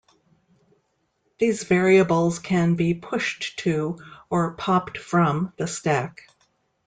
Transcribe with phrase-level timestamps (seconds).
[1.37, 3.99] These variables can be pushed to
[4.31, 6.23] or popped from the stack.